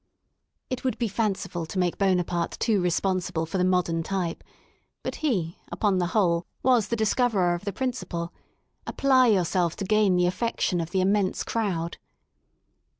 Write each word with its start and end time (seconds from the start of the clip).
It 0.71 0.83
would 0.83 0.97
be 0.97 1.07
fanciful 1.07 1.67
to 1.67 1.77
make 1.77 1.99
Buonaparte 1.99 2.59
too 2.59 2.81
respons 2.81 3.31
ible 3.31 3.47
for 3.47 3.59
the 3.59 3.63
Modern 3.63 4.01
Type; 4.01 4.43
but 5.03 5.17
he, 5.17 5.59
upon 5.71 5.99
the 5.99 6.07
whole, 6.07 6.43
was 6.63 6.87
the 6.87 6.95
discoverer 6.95 7.53
of 7.53 7.65
the 7.65 7.71
principle: 7.71 8.33
apply 8.87 9.27
yourself 9.27 9.75
to 9.75 9.85
gain 9.85 10.15
the 10.15 10.25
affection 10.25 10.81
of 10.81 10.89
the 10.89 11.01
immense 11.01 11.43
crowd. 11.43 11.99